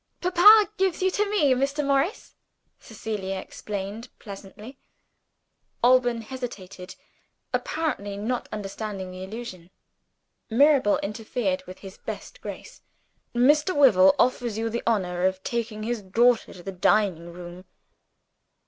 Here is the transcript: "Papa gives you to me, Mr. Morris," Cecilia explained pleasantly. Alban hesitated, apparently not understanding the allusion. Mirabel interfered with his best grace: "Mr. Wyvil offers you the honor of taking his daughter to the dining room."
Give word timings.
"Papa 0.19 0.67
gives 0.77 1.03
you 1.03 1.11
to 1.11 1.29
me, 1.29 1.51
Mr. 1.53 1.85
Morris," 1.85 2.33
Cecilia 2.79 3.35
explained 3.35 4.09
pleasantly. 4.17 4.79
Alban 5.83 6.21
hesitated, 6.21 6.95
apparently 7.53 8.17
not 8.17 8.49
understanding 8.51 9.11
the 9.11 9.23
allusion. 9.23 9.69
Mirabel 10.49 10.97
interfered 11.03 11.63
with 11.67 11.77
his 11.85 11.99
best 11.99 12.41
grace: 12.41 12.81
"Mr. 13.35 13.75
Wyvil 13.77 14.15
offers 14.17 14.57
you 14.57 14.71
the 14.71 14.81
honor 14.87 15.27
of 15.27 15.43
taking 15.43 15.83
his 15.83 16.01
daughter 16.01 16.51
to 16.51 16.63
the 16.63 16.71
dining 16.71 17.31
room." 17.31 17.65